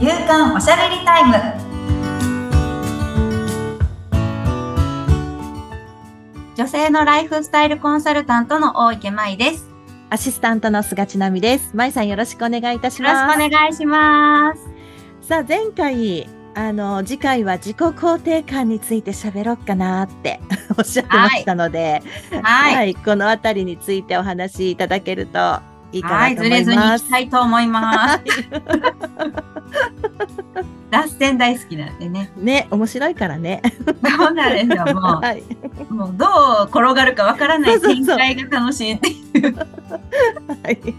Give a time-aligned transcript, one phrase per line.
[0.00, 1.34] 夕刊おしゃべりタイム
[6.56, 9.68] 女性のライフスタイルコンサルタントの大池舞です
[10.08, 11.76] アシスタントの菅千奈美です。
[11.76, 13.38] まいさんよろしくお願いいたしよろします。
[13.38, 20.40] くお願いしますさあ前回あの次回は自己肯定感について喋ろうかなって
[20.78, 22.02] おっしゃってましたので、
[22.42, 25.60] はいこのあたりについてお話しいただけると
[25.92, 28.20] いいかは、ないと思ずれずにいきたいと思います。
[30.90, 32.30] 脱線大好きなんでね。
[32.36, 33.62] ね面白いからね。
[34.18, 34.94] そうなんですよ。
[34.94, 35.42] も はい。
[35.88, 36.26] う、もうど
[36.64, 40.94] う転がるかわからない展開が楽しいっていう はい。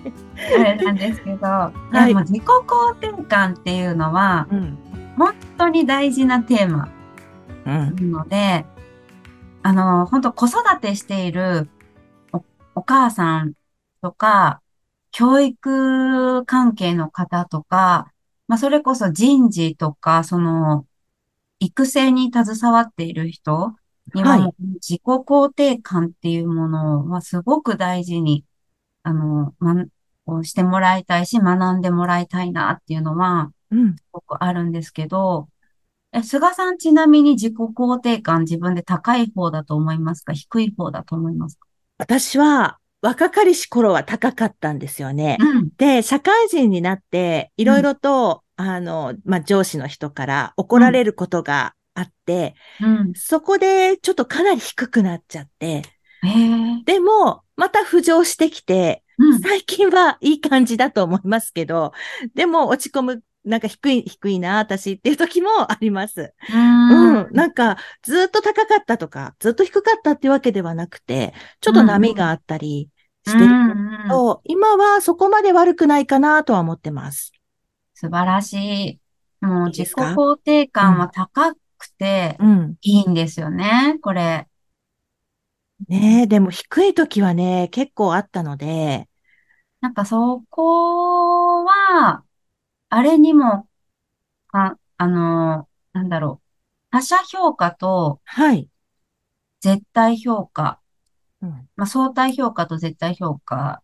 [0.60, 4.78] あれなんですけど、いでも自己肯定感っていうのはうん。
[5.18, 6.90] 本当に大事なテーマ
[7.66, 8.12] うん。
[8.12, 8.66] なので、
[9.64, 11.70] あの、本当子育てしている
[12.32, 12.44] お
[12.76, 13.54] お母さん
[14.02, 14.62] とか、
[15.12, 18.11] 教育関係の方とか、
[18.52, 20.86] まあ、それこそ人事とか、その、
[21.62, 23.78] 育成に携わっている人
[24.14, 24.40] には、
[24.82, 28.44] 自己肯定感っていうものはすごく大事に、
[29.04, 29.86] あの、ま、
[30.26, 33.96] をしてもらいたいし、学んでもらいたいなっていうのは、うん。
[33.96, 35.48] すごくあるんですけど、
[36.12, 40.34] え、菅さんちなみに自己肯定感自分で高い方だと思いますか？
[40.34, 41.68] 低い方だと思いますか？
[42.00, 45.38] 私は若かりし頃は高かったんですよね。
[45.40, 45.70] うん。
[45.78, 53.14] で、社会人になって、いろいろと、あの、まあ、上司の人から怒られることがあって、うん。
[53.16, 55.82] そこでちょっとかなり低くなっちゃって。
[56.86, 59.40] でも、また浮上してきて、うん。
[59.40, 61.94] 最近はいい感じだと思いますけど、
[62.36, 66.34] でも落ち込む、なんか低い、低いな、私っていう時もあります。
[66.48, 66.56] う
[66.88, 66.94] う
[67.24, 67.32] んん。。
[67.32, 72.90] なんか、ずっと高かったとか、ずっと低かったっていうわけではなくて、ちょっと波があったり
[73.26, 77.32] してるうんうんと、今はそこまで悪くないかなとは思ってます。
[77.94, 79.00] 素晴らし
[79.42, 79.46] い。
[79.46, 82.78] もう自己肯定感は高くてうん。
[82.82, 84.48] いいんですよね、これ。
[85.90, 89.08] ねえ、でも低い時はね、結構あったので、
[89.82, 92.24] なんかそこは、
[92.94, 93.70] あれにも、
[94.52, 96.48] あ、あの、なんだろう。
[96.92, 98.70] 他者評価とはい。
[99.62, 100.82] 絶対評価
[101.42, 101.70] うん。
[101.78, 103.82] まあ、相対評価と絶対評価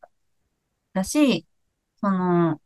[0.92, 1.46] だし、
[2.02, 2.60] その、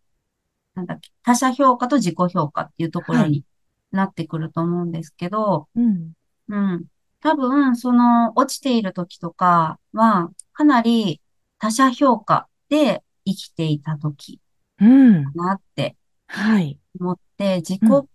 [0.73, 3.45] なんだっけ、他者評価と自己評価っていうところはに
[3.91, 6.13] なってくると思うんですけど、うん。
[6.47, 6.85] うん。
[7.19, 11.21] 多分、その、落ちている時とかは、かなり
[11.59, 14.39] 他者評価で生きていた時
[14.79, 15.25] うん。
[15.25, 15.95] かなって
[16.31, 16.79] はい。
[16.99, 18.07] 思って、自己、うん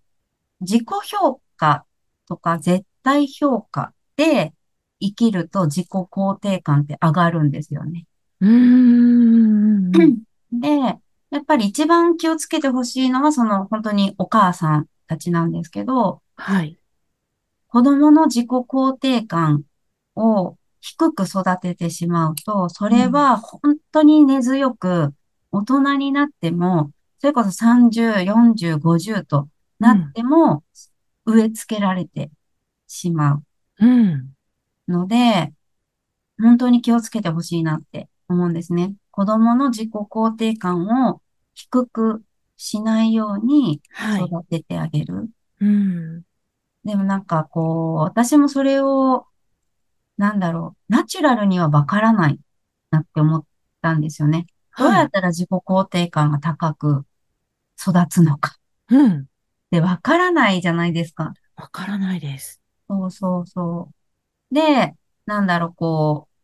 [0.61, 1.85] 自己評価
[2.27, 4.53] とか絶対評価で
[5.01, 8.07] 生きると自己肯定感って上がるんですよね。
[8.41, 9.93] うーん。
[10.53, 10.79] で、
[11.31, 16.79] やっぱり一番気をつけてほしいのは、その本当にお母さんたちなんですけど、はい。
[17.69, 19.65] 子供の自己肯定感
[20.15, 25.13] を低く育ててしまうと、それは本当に根強く
[25.53, 26.91] 大人になっても、
[27.27, 29.49] それこそ30、40、50と
[29.81, 30.63] なっても
[31.25, 32.31] 植え付けられて
[32.87, 33.43] しま
[33.79, 34.35] うん。
[34.89, 35.53] うので、
[36.41, 38.95] 本当に気をつけてほしいなって思うんですね。
[39.11, 41.21] 子供の自己肯定感を
[41.55, 42.23] 低く
[42.57, 44.25] しないようにはい。
[44.27, 45.29] 育ててあげる。
[45.61, 46.25] うん。
[46.85, 49.27] でもなんかこう、私もそれを、
[50.17, 52.39] なんだろう、ナチュラルにはわからない
[52.91, 53.45] なって思っ
[53.83, 54.47] たんですよね。
[54.79, 55.07] どうやはい。
[55.07, 57.07] ったら自己肯定感が高く
[57.81, 58.57] 育つのか
[58.91, 59.21] うん。
[59.21, 59.25] っ
[59.71, 61.35] てわからないじゃないですか。
[61.57, 62.61] わからないです。
[62.89, 63.91] そうそうそ
[64.51, 64.55] う。
[64.55, 64.95] で、
[65.27, 66.37] なんだろう、こう、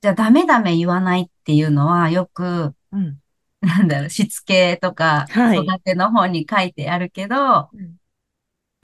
[0.00, 3.18] じゃあダメダメ言わないっていうのはよく、うん。
[3.60, 7.96] なんだろう、しつけとかはい育ての方に書いてあるけど、うん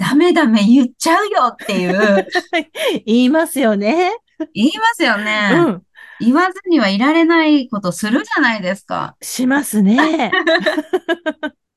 [0.01, 2.27] ダメダメ言っちゃうよっていう、
[3.05, 4.11] 言いますよね。
[4.55, 5.51] 言いますよね。
[5.53, 5.83] うん。
[6.21, 9.17] 言わずにはいられないことするじゃないですか。
[9.21, 10.33] しますね。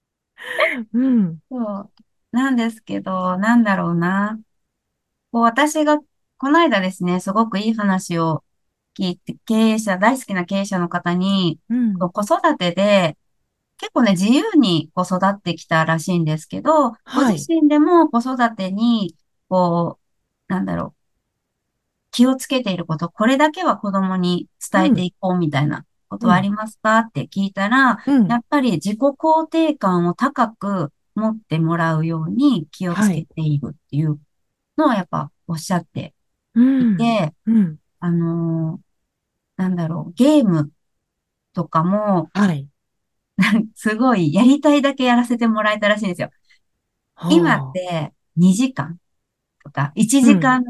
[0.93, 1.39] うん。
[1.49, 1.91] そう。
[2.31, 4.39] なんですけど、なんだろうな。
[5.31, 5.99] こう私が、
[6.37, 8.43] この間ですね、すごくいい話を
[8.97, 11.97] 聞いて、経営者、大好きな経営者の方に、うん。
[11.97, 13.17] こう子育てで、
[13.77, 19.15] 結構ね、自由にこう育ってきたらしいんですけど、ごはい自身でも子育てに、
[19.49, 19.99] こ
[20.49, 21.03] う、なんだろう、
[22.11, 26.99] 気をつけていること、これだけは子供に伝えていこうみたいなことはありますか？
[26.99, 34.19] って聞いたら、うんやっぱり自己肯定感を高く持ってもらうように気をつけているっていう
[34.77, 36.13] のはやっぱおっしゃって
[36.53, 37.77] うんいて、うん。
[37.99, 38.83] あのー
[39.55, 40.71] なんだろう、ゲーム
[41.53, 42.67] とかも、はい。
[43.75, 46.31] すごいやりたいだけやらせてもらえたらしいんですよ。
[47.29, 48.97] 今っほて2時間
[49.63, 50.21] とか1う。
[50.21, 50.25] うん。
[50.25, 50.63] 時間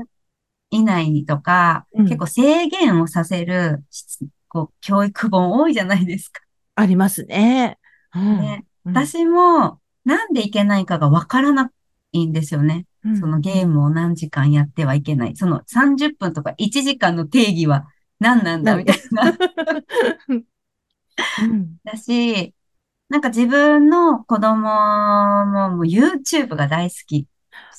[0.69, 2.05] 以内にとか、うん。
[2.05, 4.05] 結構制限をさせる、し
[4.53, 6.41] こう、教育本多いじゃないですか。
[6.75, 7.79] ありますね。
[8.15, 8.39] うん。
[8.39, 8.65] ね。
[8.85, 8.93] うん。
[8.93, 11.71] 私も、なんでいけないかがわからな
[12.11, 12.85] いんですよね。
[13.03, 13.17] うん。
[13.17, 13.41] そのうん。
[13.41, 15.35] ゲームを何時間やってはいけない。
[15.35, 17.87] その30分とか1時間の定義は
[18.19, 19.33] 何なんだみたいな。
[21.41, 21.77] うん。
[21.83, 22.53] だし、
[23.09, 24.55] なんか自分の子供
[25.45, 27.27] ももう YouTube が大好き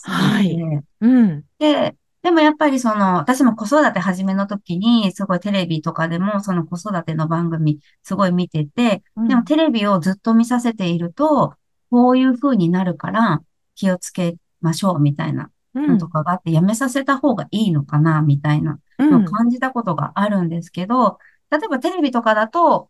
[0.02, 0.56] はい。
[1.00, 1.44] うん。
[1.58, 9.44] で、でもやっぱりその、私も子育て始めの時に、すごいテレビとかでもその子育ての番組すごい見てて、でもうん。
[9.44, 11.54] テレビをずっと見させていると、
[11.90, 13.42] こういう風になるから
[13.74, 16.10] 気をつけましょうみたいなのとうん。
[16.10, 19.24] かがあって、やめさせた方がいいのかなみたいなのをうん。
[19.26, 21.18] 感じたことがあるんですけど、
[21.50, 22.88] 例えばテレビとかだと、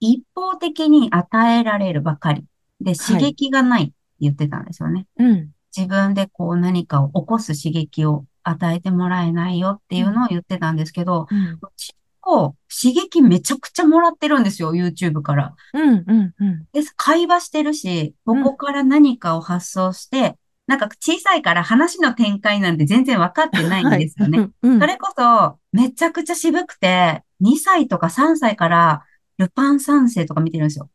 [0.00, 2.44] 一方的に与えられるばかり
[2.82, 3.32] で刺はい。
[3.32, 5.06] 激がないって言ってたんですよね。
[5.16, 5.52] うん。
[5.74, 10.14] 自分でこう何かを起こす刺激を与えてもらえないよっていううん。
[10.14, 11.52] のを言ってたんですけど、うん。
[11.54, 11.94] うち
[12.24, 15.54] も刺激めちゃくちゃもらってるんですよ、YouTube から。
[15.74, 16.04] うん。
[16.06, 16.34] うん。
[16.38, 16.64] うん。
[16.72, 18.44] で、会話してるし、こうん。
[18.44, 20.36] こから何かを発想して、
[20.66, 24.00] なんか小さいから話の展開なんて全然分かってないんはい。
[24.00, 24.38] ですよね。
[24.38, 24.72] うん。
[24.74, 24.80] うん。
[24.80, 29.04] それこそ、めちゃくちゃ渋くて、2歳とか3歳から
[29.38, 30.88] ルパン三世とか見てるんですよ。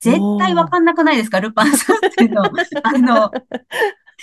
[0.00, 0.54] 絶対おー。
[0.54, 2.50] 分かんなくないですかルパン三世の、
[2.82, 3.30] あの、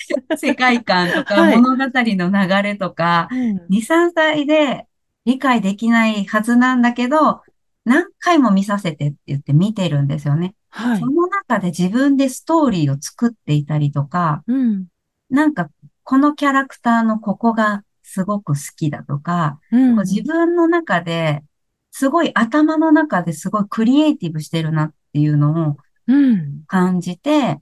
[0.37, 1.57] 世界観とかはい。
[1.61, 3.59] 物語の流れとか、うん。
[3.69, 4.87] 2、3歳で
[5.25, 7.41] 理解できないはずなんだけど、
[7.85, 10.55] 何回も見させてって言って見てるんですよね。
[10.69, 10.99] はい。
[10.99, 14.87] その中で自分でストーリーを作っていたりとか、うん。
[15.29, 15.69] なんか
[16.03, 20.23] このキャラクターのここがすごく好きだとか、うこう自ん。
[20.23, 21.43] 分の中で
[21.91, 26.65] すごい頭の中ですごいクリエイティブしてるなっていうのをうん。
[26.67, 27.59] 感じて、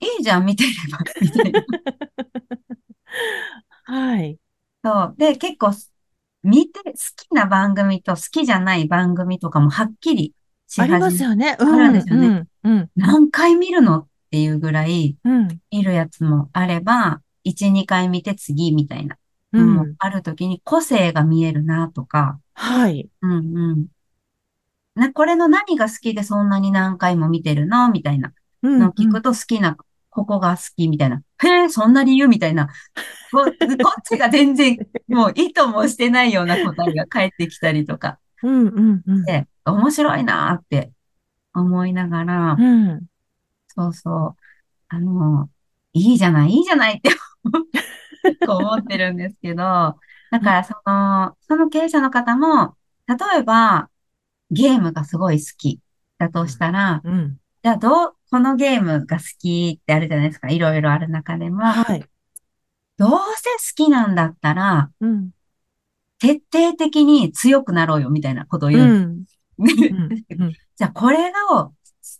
[0.00, 1.64] いいじゃん、見てれば、 みたいな。
[3.84, 4.38] はい。
[4.84, 5.14] そう。
[5.16, 5.72] で、結構、
[6.42, 10.34] 見て、好きな番組と好きじゃない番組とかもはっきり
[10.68, 11.56] しありま始め、すよね。
[11.58, 11.92] あるんうん。
[11.94, 12.46] ですよね。
[12.62, 12.70] うん。
[12.70, 12.90] うん。
[12.96, 15.60] 何回見るのっていうぐらい、うん。
[15.70, 19.16] 見るやつもあれば、1、2回見て次みたいな
[19.52, 19.94] うん。
[19.98, 23.08] あるときに個性が見えるなとか、はい。
[23.22, 23.86] うんうん。
[24.94, 27.90] な、これの何が好きでそんなに何回も見てるの？
[27.90, 28.32] みたいな
[28.62, 28.72] うん。
[28.72, 28.80] うん。
[28.80, 29.76] のを聞くと好きな、
[30.16, 31.22] ここが好きみたいな。
[31.44, 32.68] へえ、そんな理由みたいな。
[33.30, 33.52] こ、こっ
[34.02, 34.78] ちが全然、
[35.08, 38.66] もう意図もしてないような答えが返ってきたりとかうん。
[38.68, 39.02] うん。
[39.06, 39.24] うん。
[39.26, 40.90] で、面白いなーって
[41.52, 43.06] 思いながら、うん。
[43.68, 44.36] そうそう、
[44.88, 45.50] あの、
[45.92, 47.10] いいじゃない、いいじゃないって
[48.48, 49.56] 思ってるんですけど、
[50.30, 52.74] だからその、その経営者の方も、
[53.06, 53.90] 例えば
[54.50, 55.80] ゲームがすごい好き
[56.18, 57.36] だとしたら、うん。
[57.62, 60.48] じゃあどう、このゲームが好きってあるじゃないですか。
[60.48, 62.04] いろいろある中でも、はい。
[62.98, 65.30] どうせ好きなんだったら、うん。
[66.18, 68.84] 徹底的に強くなろうよみたいなことをう言う。
[68.84, 69.24] うん。
[69.58, 70.52] うん。
[70.76, 71.72] じゃあこれを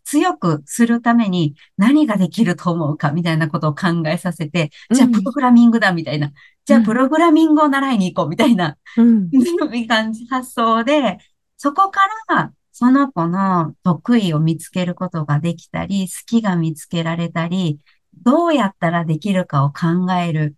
[0.04, 5.24] 強くするために何ができると思うかみたいなことを考えさせて、じゃあプうん。
[5.24, 6.32] ログラミングだみたいな。
[6.64, 9.30] じゃあプログラミングを習いに行こうみたいな、うん。
[9.74, 11.18] い 感じ発想で、
[11.56, 17.80] そこからその子の得意を見つけることができたり、好きが見つけられたり、
[18.22, 20.56] どうやったらできるかを考える、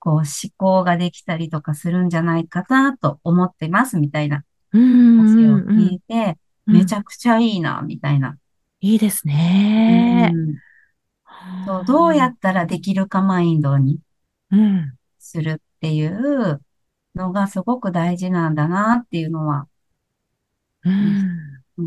[0.00, 0.24] こう思
[0.56, 4.42] 考ができたりとかするんじゃないかなと思ってますみたいな
[4.72, 5.18] うん。
[5.18, 5.66] 話をうん。
[5.68, 6.78] 聞いて、うん。
[6.78, 8.36] めちゃくちゃいいな、みたいな。
[8.80, 10.32] いいですうね。
[11.80, 14.00] う、どうやはったらできるかマインドに
[14.50, 14.98] あうん。
[15.20, 16.60] するっていう
[17.14, 19.68] のがすごく大事なんだなっていうのは。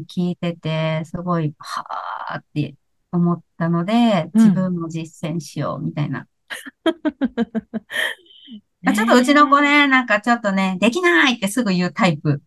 [0.08, 2.76] 聞いてて、すごい、はーって
[3.12, 4.42] 思ったので、うん。
[4.42, 6.28] 自分も実践しようみたいな。
[8.82, 12.42] まあ、ちょっとうちの子ねね、なんかちょっとね、できないってすぐ言うタイプ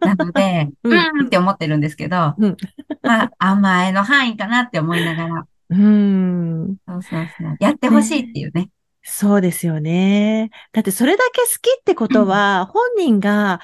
[0.00, 0.70] なので、え。
[0.84, 0.92] ううん。
[0.92, 0.98] うん。
[0.98, 2.56] ーんって思ってるんですけど、うん。
[3.02, 6.76] まあ、甘えの範囲かなって思いながら、うん。
[6.86, 7.56] そうそうそう。
[7.58, 8.70] やってほしいってねいうね。
[9.02, 10.50] そうですよね。
[10.72, 13.60] だってそれだけ好きってことは、本人が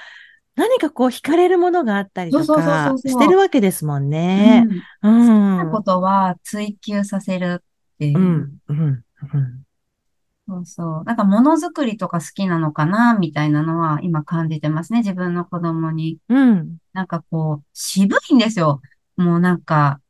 [0.54, 4.08] 何かこう惹かれるものがあったりとかしてるわけですもんう。
[4.08, 4.64] ね。
[4.66, 4.80] うん。
[4.80, 5.66] 好うきなん。
[5.66, 5.72] うん。
[5.72, 8.18] ことは追求させるってういう。
[8.18, 8.58] ん。
[8.68, 9.04] うん。
[10.48, 11.04] そうそう。
[11.04, 14.98] なんかものづくりとか好きなのかなみたいなのは今感じてますね。
[15.00, 16.18] 自分の子供に。
[16.28, 16.76] うん。
[16.92, 18.80] なんかこう、渋いんですよ。
[19.16, 20.00] もうなんか、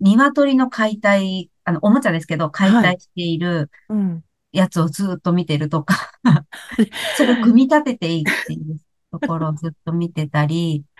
[0.00, 2.82] 鶏の解体、あの、おもちゃですけど、解はい。
[2.82, 4.24] 体しているうん。
[4.52, 6.12] やつをずっと見てるとか
[7.16, 8.78] それを組み立てていくっていう
[9.18, 10.84] ところをずっと見てたり、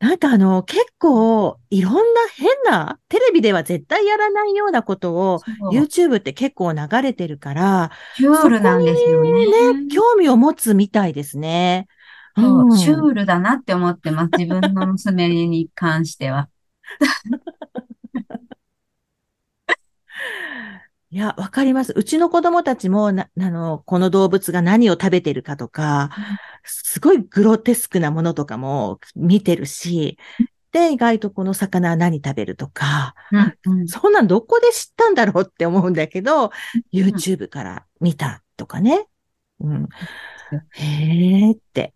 [0.00, 2.00] なんかあの、結構、いろんな
[2.34, 5.40] 変な、テレビでは絶対やらないようなことを、
[5.72, 9.32] YouTube って結構流れてるから、シュールなんですよね。
[9.32, 9.38] ね、
[9.94, 11.86] 興味を持つみたいですね。
[12.36, 14.30] うんシュールだなって思ってます。
[14.38, 16.48] 自分の娘に関しては。
[21.12, 21.92] いや、わかります。
[21.96, 26.10] うちの子供たちも、な、あの、この動物が何を食べてるかとか、
[26.64, 30.18] すごいグロテスクなものとかも見てるし、
[30.72, 36.50] で、意外とこの魚は何食べるとか、うんうんそんなんどこで知ったんだろうって思うんだけど、
[36.92, 39.08] YouTube から見たとかね。
[39.58, 39.88] うん。
[40.70, 41.92] へえって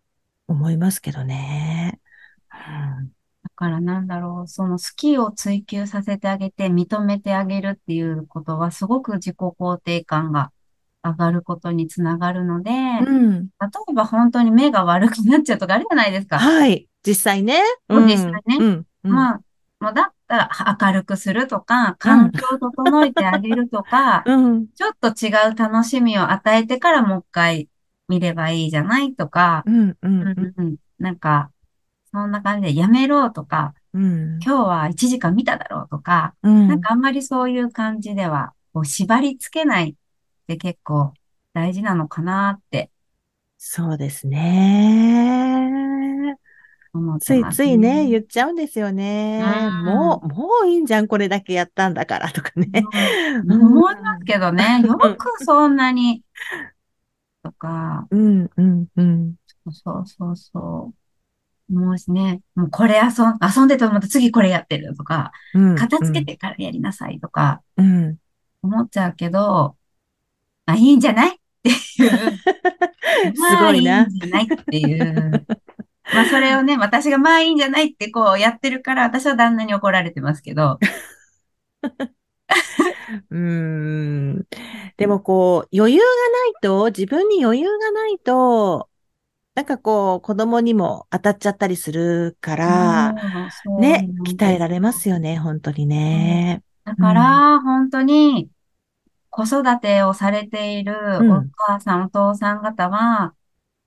[0.49, 2.01] 思いますけどね。
[2.51, 3.14] うんだ
[3.55, 10.53] からなんだろう、その好きを追求させてあげて認めてあげるっていうことはすごく自己肯定感が
[11.03, 13.51] 上がることにつながるので、例うん。
[13.91, 16.39] えば本当に目が悪くなっちゃうとかあるじゃないですか。
[16.39, 16.89] はい。
[17.07, 17.61] 実際ね。
[17.89, 18.87] そう実際ねうん。
[19.05, 19.13] うん。
[19.13, 19.41] まあ、
[19.81, 24.69] もうだったら明るくするとか、環境を整えてあげるとか、 うん。
[24.69, 27.69] ちょっと違う楽しみを与えてからもう一回
[28.09, 31.51] 見ればいいじゃないとか、うんうんなんか、
[32.15, 34.39] そんな感じでやめろとか、うん。
[34.41, 36.69] 今日は1時間見ただろうとか、うん。
[36.69, 39.95] なんかあんまりそういう感じでは、こう縛り付けないっ
[40.47, 41.13] て結構
[41.53, 42.91] 大事なのかなって
[43.59, 45.65] そうですね。
[47.21, 49.41] ついついね、言っちゃうんですよね。
[49.43, 52.69] うんもう、もういいんじゃん、これだけやったんだからとかね。
[53.49, 56.23] うん思いますけどね、よくそんなに、
[57.43, 59.35] とか、うん、うん、うん。
[59.73, 61.04] そうそうそう。
[61.75, 68.17] もうね、もうこれ遊ん、遊んでてもまた次これやってるとか、うん片付けてからやりなさいとかうん。
[68.63, 69.77] 思っちゃうけど、
[70.67, 71.77] あ、いいんじゃないっていう。
[73.37, 75.47] すごいなまあいいんじゃないっていう。
[76.15, 80.79] まあそれをね、私がまあいいんじゃないってこうやってるから、私は旦那に怒られてますけど、
[83.31, 84.47] うーん。
[84.97, 88.89] でもこう、余裕がないと、自分に余裕がないと、
[89.55, 93.13] なんかこう、子供にも当たっちゃったりするから、
[93.79, 96.65] ね、鍛えられますよね、本当にね。
[96.85, 98.51] だから、本当に、
[99.31, 103.35] 子育てをされているうんお母さん、お父さん方は、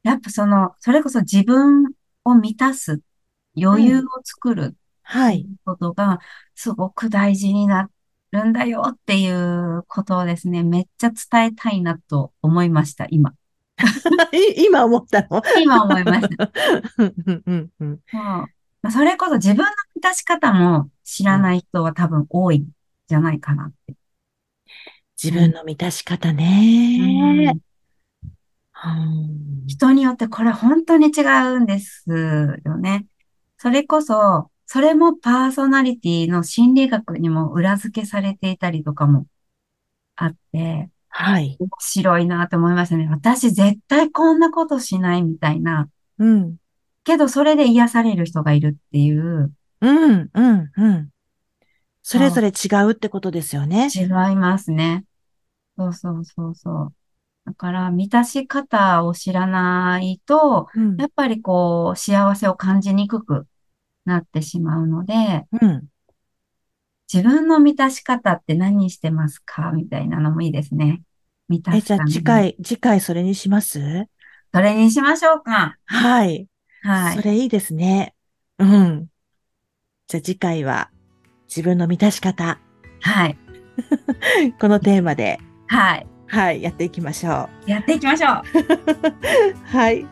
[0.03, 1.93] やっぱその、それこそ自分
[2.25, 3.01] を満たす、
[3.61, 5.47] 余裕を作るはい。
[5.65, 6.19] ことが、
[6.55, 7.89] すごく大事にな
[8.31, 13.33] るんだよっていうことをですね、めっちゃ伝えたいなと思いました、今。
[14.33, 15.41] い今思ったの？
[15.61, 16.51] 今思いました。
[16.97, 18.47] うんうんうんうんそうま
[18.89, 22.69] あそれこそ自分の満たし方も知らない人は多分多いん
[23.07, 23.95] じゃないかなって。
[25.21, 27.43] 自分の満たし方うね。
[27.45, 27.61] んうん
[29.67, 31.21] 人によってこれ本当に違
[31.55, 32.05] うんです
[32.63, 33.07] よね。
[33.57, 39.25] それこそ、それもパーソナリティの心理学にも裏付けされていたりとかも
[40.15, 40.89] あって、
[41.19, 41.57] はい。
[41.59, 43.07] 面白いなと思いましたね。
[43.09, 45.89] 私絶対こんなことしないみたいな。
[46.19, 46.57] うん。
[47.03, 51.09] けどそれで癒される人がいるっていう、うん、うん、うん。
[52.03, 53.89] それぞれ違うってことですよね。
[53.91, 55.05] 違いますね。
[55.75, 56.93] そうそうそうそう。
[57.47, 63.47] だから、満たし方を知らないと、うんやっぱりこう、幸せを感じにくく
[64.05, 65.87] なってしまうので、うん。
[67.11, 71.01] 自分の満たし方って何してますかみたいなのもいいですね。
[71.47, 74.07] 満たえ、じゃあ次回、次回それにします？
[74.53, 75.77] それにしましょうか。
[75.85, 76.47] はい。
[76.81, 77.17] はい。
[77.17, 78.13] それいいですね。
[78.59, 79.07] うん。
[80.07, 80.89] じゃあ次回は
[81.47, 82.59] 自分の満たし方、
[83.01, 83.37] はい。
[84.59, 86.07] このテーマで、はい。
[86.27, 87.69] はい、やっていきましょう。
[87.71, 88.41] やっていきましょう。
[89.65, 90.05] はい。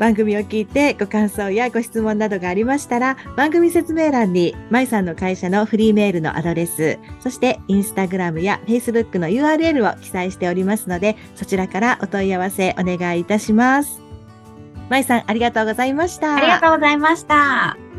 [0.00, 14.00] 番組を聞いてご感想やご質問などがありましたら、番組説明欄に、まいさんの会社のフリーメールのアドレス、そしてインスタグラムやフェイスブックの URL を記載しておりますので、そちらからお問い合わせお願いいたします。
[14.88, 16.34] まいさん、ありがとうございました。
[16.34, 17.89] ありがとうございました。